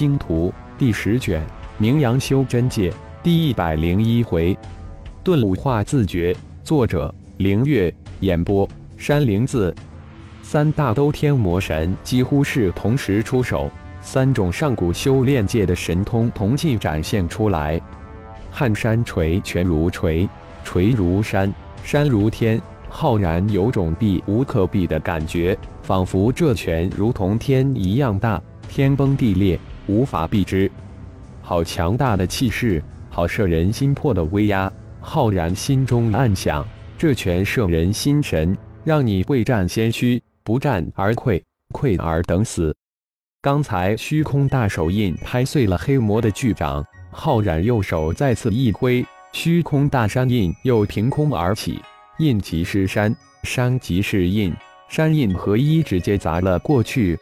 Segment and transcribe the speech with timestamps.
[0.00, 1.42] 星图》第十卷
[1.76, 2.88] 《名扬修真界》
[3.22, 4.56] 第一百零一回，
[5.22, 6.34] 顿悟化自觉。
[6.64, 7.94] 作者：凌月。
[8.20, 8.66] 演播：
[8.96, 9.74] 山灵子。
[10.42, 17.78] 三大兜天魔神几乎是同时出手，三种上古修炼界的神通同进展现出来。
[18.50, 20.26] 撼山锤，拳如锤，
[20.64, 21.52] 锤如山，
[21.84, 22.58] 山如天，
[22.88, 29.60] 浩然有种避无可避的感觉，仿佛这拳如同天一样大，天崩地裂。
[29.90, 30.70] 无法避之，
[31.42, 32.80] 好强大的气势，
[33.10, 34.72] 好摄人心魄的威压。
[35.00, 36.64] 浩然心中暗想：
[36.96, 42.74] 这拳摄人心神，让你未战先虚，不战而溃，溃而等死。
[43.42, 51.80] 刚才虚空大手印拍碎了黑魔的巨掌，浩然右手再次一挥，虚空大山印又凭空而起。
[52.18, 54.54] 印即是山，山即是印，
[54.88, 57.18] 山印合一，直接砸了过去。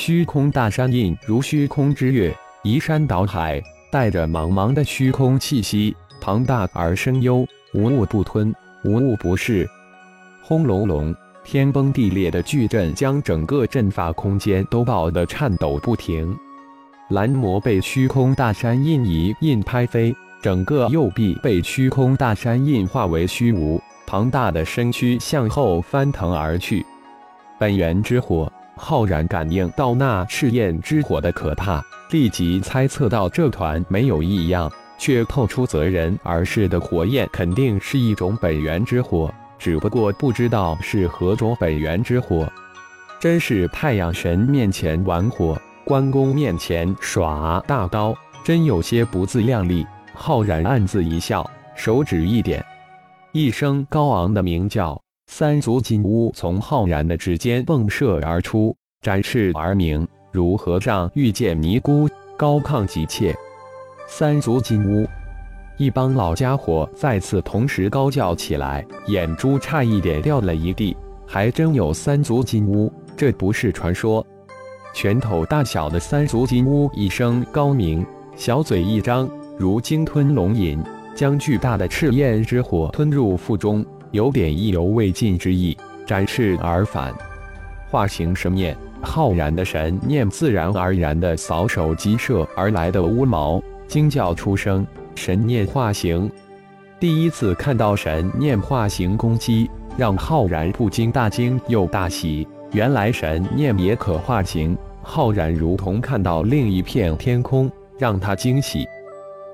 [0.00, 8.54] 虚空大山印如虚空之月，移山倒海，带着茫茫的虚空气息，庞大而深幽，无物不吞，
[8.84, 9.68] 无物不噬。
[10.40, 16.32] 轰隆隆，天崩地裂的巨震将整个阵法空间都爆得颤抖不停。
[17.10, 26.86] 蓝魔被虚空大山印一印拍飞，整个右臂被虚空大山印化为虚无，庞大的身躯向后翻腾而去。
[27.58, 28.50] 本源之火。
[28.78, 42.50] 浩然感应到那赤焰之火的可怕，立即猜测到这团没有异样，却透出责人而逝的火焰肯定是一种本源之火，只不过不知道是何种本源之火。
[43.20, 49.84] 真是太阳神面前玩火，关公面前耍大刀，真有些不自量力。
[50.14, 52.64] 浩然暗自一笑，手指一点，
[53.32, 55.00] 一声高昂的鸣叫。
[55.30, 63.36] 三足金乌从浩然的指尖迸射而出，展翅而鸣，如和尚遇见尼姑，高亢急切。
[64.08, 65.06] 三足金乌，
[65.76, 70.96] 一帮老家伙再次同时高叫起来，眼珠差一点掉了一地。
[71.26, 74.26] 还真有三足金乌，这不是传说。
[74.94, 78.04] 拳头大小的三足金乌一声高鸣，
[78.34, 80.82] 小嘴一张，如鲸吞龙吟，
[81.14, 83.84] 将巨大的赤焰之火吞入腹中。
[84.10, 85.76] 有点意犹未尽之意，
[86.06, 87.12] 展翅而返，
[87.90, 96.30] 化形神念，浩然的神念自然而然地扫手击射而来的乌毛，惊叫出声，神念化形。
[97.00, 102.46] 第一次看到神念化形攻击，让浩然不禁大惊又大喜。
[102.72, 108.86] 原来神念也可化形，浩然如同看到另一片天空，让他惊喜。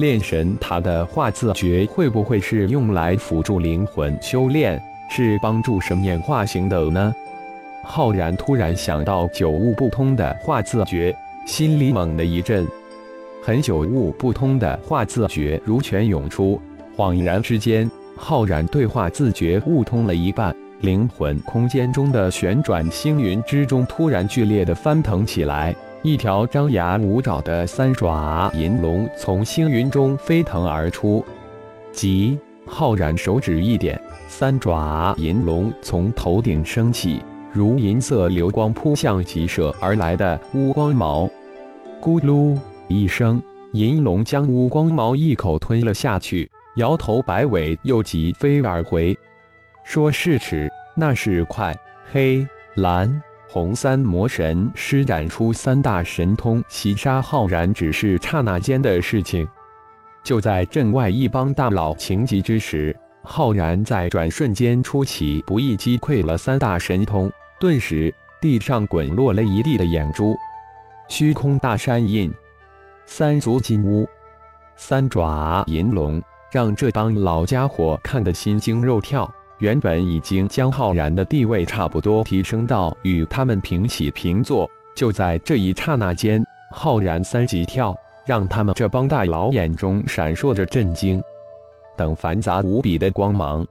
[0.00, 7.14] 炼神塔的化字诀会不会是用来辅助灵魂修炼，是帮助神念化形的呢？
[7.84, 12.66] 浩然突然想到九悟不通的化字诀，心里猛地一震。
[13.42, 16.58] 很久悟不通的化字诀如泉涌出，
[16.96, 20.56] 恍然之间，浩然对化字诀悟通了一半。
[20.80, 25.76] 灵魂空间中的旋转星云之中，突然剧烈的翻腾起来。
[26.02, 31.22] 一条张牙舞爪的三爪银龙从星云中飞腾而出，
[31.92, 37.20] 即浩然手指一点，三爪银龙从头顶升起，
[37.52, 41.28] 如银色流光扑向急射而来的乌光毛。
[42.00, 42.58] 咕噜
[42.88, 43.42] 一声，
[43.74, 49.14] 银龙将乌光毛一口吞了下去，摇头摆尾又急飞而回。
[49.84, 51.76] 说是迟，那是快，
[52.10, 52.46] 黑
[52.76, 53.22] 蓝。
[53.52, 59.44] 红三魔神施展出三大神通袭杀浩然，只是刹那间的事情。
[60.22, 67.28] 就在镇外一帮大佬情急之时，浩然在转瞬间出其不意击溃了三大神通，
[67.58, 70.36] 顿时地上滚落了一地的眼珠。
[71.08, 72.32] 虚空大山印，
[73.04, 74.08] 三足金乌，
[74.76, 76.22] 三爪银龙，
[76.52, 79.28] 让这帮老家伙看得心惊肉跳。
[79.60, 87.94] 原本已经将浩然的地位差不多提升到与他们平起平坐，就在这一刹那间，浩然三级跳，
[88.26, 91.22] 让他们这帮大佬眼中闪烁着震惊
[91.94, 93.66] 等繁杂无比的光芒。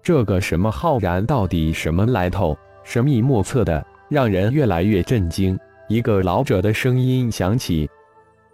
[0.00, 2.56] 这个什么浩然到底什么来头？
[2.84, 5.58] 神秘莫测的，让人越来越震惊。
[5.88, 7.90] 一个老者的声音响起，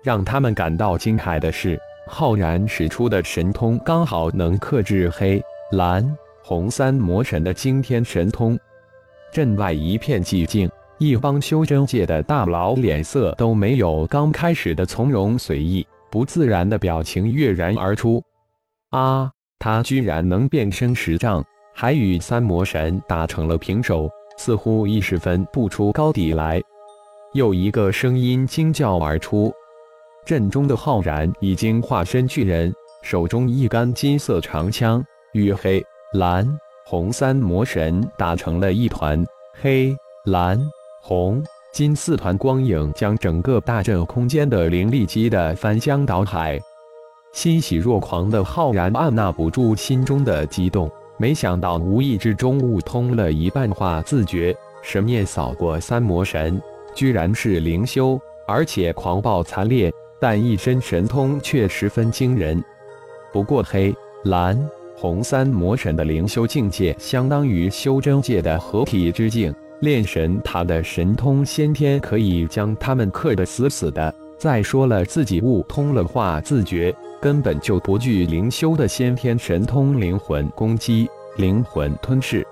[0.02, 5.42] 让他们感到惊骇的是，浩然使出的神通刚好能克制黑
[5.72, 6.16] 蓝。
[6.44, 8.58] 红三魔神的惊天神通，
[9.32, 10.68] 阵外一片寂静，
[10.98, 18.22] 一帮修真界的大佬脸色都没有刚开始的从容随意，不自然的表情跃然而出。
[18.90, 21.44] 啊，他居然能变身十丈，
[21.74, 26.60] 还与三魔神打成了平手，似乎一时分不出高低来。
[27.34, 29.52] 又一个声音惊叫而出。
[30.26, 32.72] 阵中的浩然已经化身巨人，
[33.02, 35.82] 手中一杆金色长枪，与黑、
[36.12, 36.46] 蓝、
[36.84, 39.24] 红三魔神打成了一团。
[39.60, 40.60] 黑、蓝、
[41.00, 41.42] 红、
[41.72, 46.60] 金四团光影将整个大阵空间的灵力击得翻江倒海。
[47.32, 56.60] 欣喜若狂的浩然按捺不住心中的激动，没想到无意之中悟通了一半化自觉，神念扫过三魔神，
[56.94, 59.90] 居然是灵修，而且狂暴残烈。
[60.20, 62.62] 但一身神通却十分惊人。
[63.32, 63.92] 不过黑、
[64.24, 64.56] 蓝、
[65.02, 69.52] 红三魔神的灵修境界，相当于修真界的合体之境。
[69.80, 74.14] 炼神塔的神通先天可以将他们克得死死的。
[74.38, 82.46] 再说了，自己悟通了化自觉，根本就不惧灵修的先天神通——灵魂攻击、灵魂吞噬。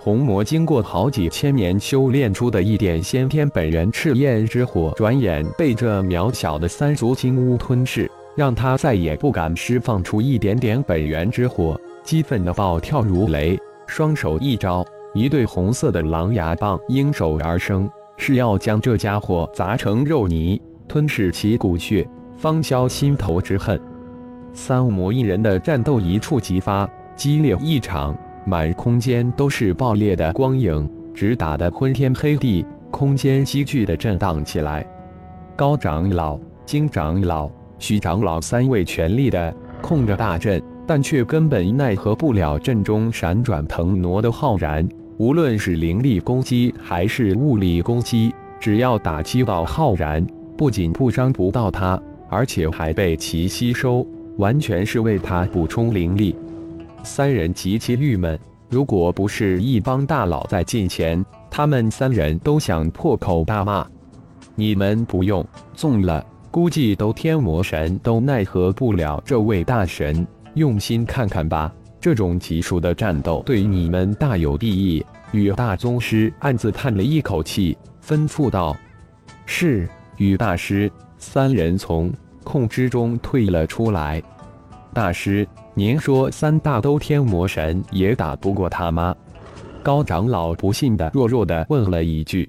[0.00, 14.84] 红魔经过好几千年修炼出的一点先天本源赤焰之火，转眼被这渺小的三足金乌吞噬，让他再也不敢释放出一点点本源之火，激愤的暴跳如雷，双手一招，
[15.14, 22.06] 一对红色的狼牙棒应手而生，是要将这家伙砸成肉泥，吞噬其骨血，
[22.36, 23.80] 方消心头之恨。
[24.52, 28.16] 三魔一人的战斗一触即发，激烈异常。
[28.48, 34.86] 满空间都是爆裂的光影，直打得昏天黑地，空间急剧的震荡起来。
[35.56, 44.86] 高长老、金长老、徐长老三位全力的控着大阵，但却根本奈何不了阵中闪转腾挪的浩然。
[45.18, 50.26] 无论是灵力攻击还是物理攻击，只要打击到浩然，
[50.56, 54.06] 不仅不伤不到他，而且还被其吸收，
[54.36, 56.36] 完全是为他补充灵力。
[57.02, 58.38] 三人极其郁闷，
[58.68, 63.86] 如果不是一帮大佬在近前，他们三人都想破口大骂。
[64.54, 66.24] 你们不用纵了，
[66.56, 70.26] 估计都天魔神都奈何不了这位大神。
[70.54, 71.70] 用心看看吧，
[72.00, 75.04] 这种级数的战斗对你们大有裨益。
[75.32, 78.74] 与大宗师暗自叹了一口气，吩咐道
[79.44, 79.86] ：“是。”
[80.16, 82.10] 与大师三人从
[82.42, 84.22] 控之中退了出来。
[84.94, 85.46] 大师。
[85.74, 89.14] 您说三大都天魔神也打不过他吗？
[89.82, 92.48] 高长老不信的弱弱的问了一句。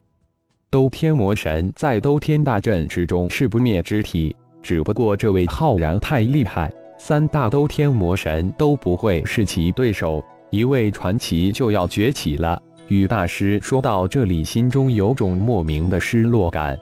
[0.77, 12.62] 兜天魔神在兜天大阵之中是不灭之体，只不过这位浩然太厉害，三大兜天魔神都不会是其对手，一位传奇就要崛起了。
[12.89, 16.77] 与大师说到这里，心中有种莫名的失落感。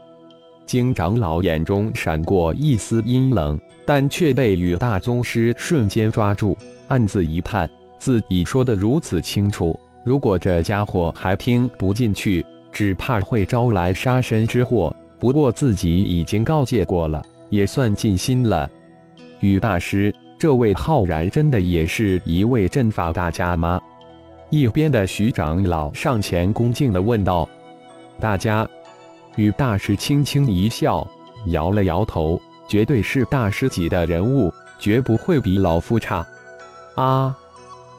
[0.66, 6.58] 金长老眼中闪过一丝阴冷，但却被雨大宗师瞬间抓住，
[6.90, 12.46] 暗自一叹：自己说的如此清楚，如果这家伙还听不进去，
[12.76, 14.94] 只怕会招来杀身之祸。
[15.18, 18.70] 不过自己已经告诫过了，也算尽心了。
[19.40, 23.80] 雨大师，这位浩然真的也是一位阵法大家吗？
[24.50, 27.48] 一边的徐长老上前恭敬地问道
[28.20, 28.68] ：“大家。”
[29.38, 31.08] 与大师轻轻一笑，
[31.48, 36.28] 摇了摇头，绝对是大师级的人物，绝不会比老夫差。
[36.96, 37.36] 啊！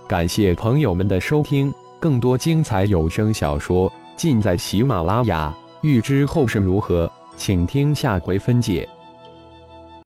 [0.07, 5.55] 感谢朋友们的收听，更多精彩有声小说尽在喜马拉雅。
[5.83, 8.89] 欲知后事如何，请听下回分解。